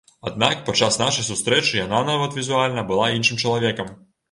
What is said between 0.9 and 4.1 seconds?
нашай сустрэчы яна нават візуальна была іншым чалавекам!